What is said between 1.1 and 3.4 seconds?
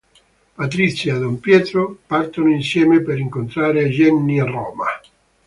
e don Pietro partono insieme per